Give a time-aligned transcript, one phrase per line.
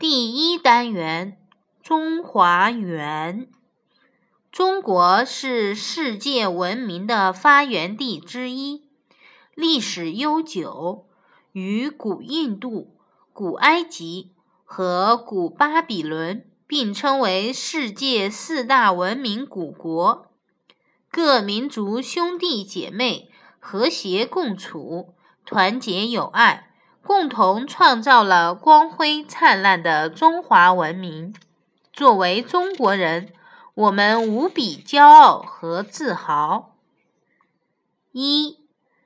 [0.00, 1.36] 第一单元：
[1.82, 3.48] 中华园。
[4.52, 8.84] 中国是世界文明的发源地之一，
[9.56, 11.08] 历史悠久，
[11.50, 12.94] 与古印度、
[13.32, 14.30] 古埃及
[14.64, 20.30] 和古巴比伦并称为世界四大文明古国。
[21.10, 26.67] 各民族兄弟姐妹和谐共处，团结友爱。
[27.08, 31.34] 共同创造了光辉灿烂的中华文明。
[31.90, 33.32] 作为中国人，
[33.72, 36.76] 我们无比骄傲和自豪。
[38.12, 38.58] 一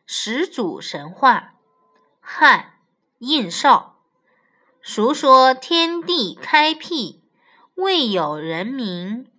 [0.04, 1.54] 始祖神话，
[2.20, 2.72] 汉
[3.18, 4.00] 印少，
[4.80, 7.22] 述说天地开辟，
[7.76, 9.30] 未有人民，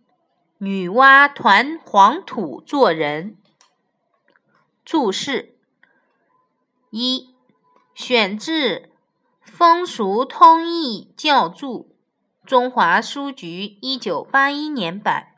[0.59, 3.35] 女娲团黄土做人。
[4.85, 5.57] 注释
[6.91, 7.32] 一。
[7.95, 8.77] 选自
[9.41, 11.91] 《风俗通义教注》，
[12.47, 15.35] 中华书局一九八一年版，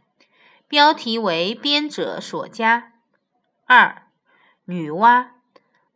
[0.68, 2.94] 标题为编者所加。
[3.66, 4.08] 二、
[4.66, 5.32] 女娲，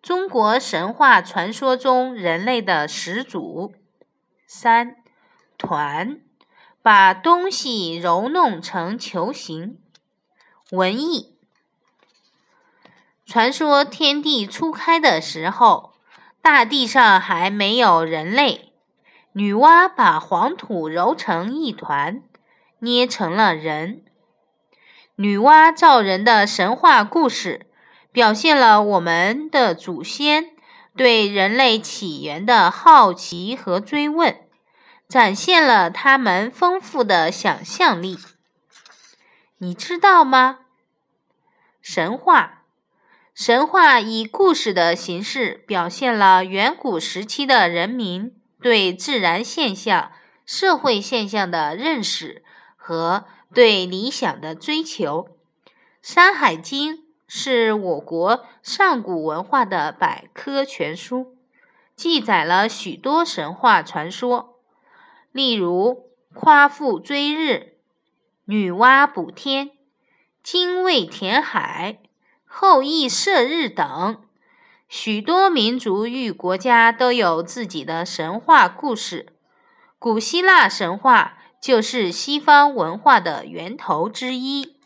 [0.01, 3.73] 中国神话传说中人类的始祖。
[4.45, 4.97] 三、
[5.57, 6.19] 团，
[6.81, 9.79] 把东西揉弄成球形。
[10.71, 11.37] 文艺，
[13.25, 15.93] 传说天地初开的时候。
[16.41, 18.73] 大地上还没有人类，
[19.33, 22.21] 女娲把黄土揉成一团，
[22.79, 24.03] 捏成了人。
[25.15, 27.67] 女娲造人的神话故事，
[28.11, 30.51] 表现了我们的祖先
[30.95, 34.35] 对人类起源的好奇和追问，
[35.07, 38.17] 展现了他们丰富的想象力。
[39.57, 40.59] 你知道吗？
[41.81, 42.58] 神话。
[43.33, 50.11] 神话以故事的形式表现了远古时期的人民对自然现象、
[50.45, 52.43] 社会现象的认识
[52.75, 55.29] 和对理想的追求。
[56.01, 61.37] 《山海经》是我国上古文化的百科全书，
[61.95, 64.59] 记载了许多神话传说，
[65.31, 67.75] 例如夸父追日、
[68.45, 69.71] 女娲补天、
[70.43, 71.99] 精卫填海。
[72.51, 74.17] 后羿射日等，
[74.87, 79.27] 许多民族与国家都有自己的神话故事。
[79.99, 84.78] 古希腊神话就是西方文化的源头之一。